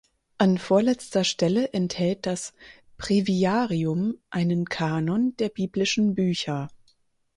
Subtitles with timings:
[0.39, 2.53] An vorletzter Stelle enthält das
[2.97, 6.69] "Breviarium" einen Kanon der biblischen Bücher.